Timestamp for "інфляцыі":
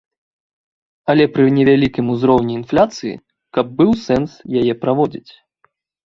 2.59-3.11